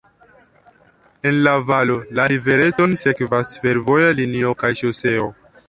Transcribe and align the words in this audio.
En 1.21 1.37
la 1.47 1.53
valo 1.67 1.99
la 2.21 2.25
rivereton 2.33 2.97
sekvas 3.03 3.55
fervoja 3.67 4.11
linio 4.23 4.59
kaj 4.65 4.75
ŝoseo. 4.85 5.33